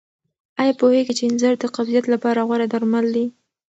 آیا 0.61 0.73
پوهېږئ 0.79 1.13
چې 1.17 1.23
انځر 1.29 1.53
د 1.59 1.63
قبضیت 1.75 2.05
لپاره 2.13 2.39
غوره 2.47 2.67
درمل 2.73 3.05
دي؟ 3.15 3.25